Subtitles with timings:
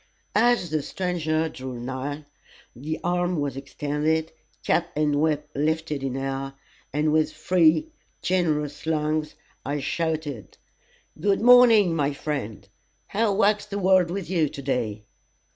[0.33, 2.25] As the stranger drew nigh,
[2.75, 4.31] the arm was extended,
[4.65, 6.55] cap and whip lifted in air,
[6.91, 7.91] and with free,
[8.23, 10.57] generous lungs, I shouted
[11.19, 12.67] "good morning, my friend,
[13.09, 15.03] how wags the world with you to day?"